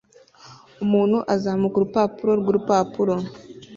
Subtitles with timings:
[0.83, 3.15] Umuntu azamuka urupapuro rwurupapuro